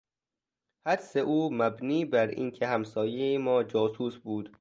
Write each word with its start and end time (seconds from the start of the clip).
حدس 0.87 1.17
او 1.17 1.53
مبنی 1.53 2.05
بر 2.05 2.27
اینکه 2.27 2.67
همسایهی 2.67 3.37
ما 3.37 3.63
جاسوس 3.63 4.15
بود 4.17 4.49